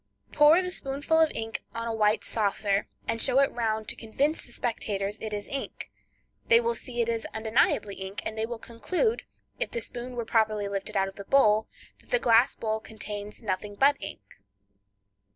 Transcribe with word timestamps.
Pour 0.31 0.63
the 0.63 0.71
spoonful 0.71 1.19
of 1.19 1.31
ink 1.35 1.61
on 1.75 1.87
a 1.87 1.93
white 1.93 2.23
saucer, 2.23 2.87
and 3.07 3.21
show 3.21 3.39
it 3.39 3.51
round 3.51 3.87
to 3.87 3.95
convince 3.95 4.43
the 4.43 4.51
spectators 4.51 5.19
it 5.21 5.31
is 5.31 5.47
ink. 5.47 5.91
They 6.47 6.59
will 6.59 6.73
see 6.73 7.01
it 7.01 7.07
is 7.07 7.27
undeniably 7.35 7.93
ink, 7.97 8.23
and 8.25 8.35
they 8.35 8.47
will 8.47 8.57
conclude, 8.57 9.25
if 9.59 9.69
the 9.69 9.79
spoon 9.79 10.15
were 10.15 10.25
properly 10.25 10.67
lifted 10.67 10.97
out 10.97 11.07
of 11.07 11.17
the 11.17 11.25
bowl, 11.25 11.67
that 11.99 12.09
the 12.09 12.17
glass 12.17 12.55
bowl 12.55 12.79
contains 12.79 13.43
nothing 13.43 13.75
but 13.75 13.95
ink. 13.99 14.37